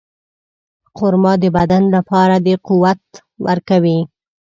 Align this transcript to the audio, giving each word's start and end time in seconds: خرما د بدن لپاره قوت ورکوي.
خرما 0.95 1.33
د 1.43 1.45
بدن 1.57 1.83
لپاره 1.95 2.35
قوت 2.67 3.03
ورکوي. 3.45 3.99